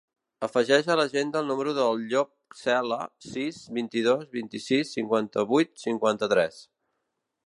[0.45, 2.99] Afegeix a l'agenda el número del Llop Cela:
[3.35, 6.59] sis, vint-i-dos, vint-i-sis, cinquanta-vuit, cinquanta-tres.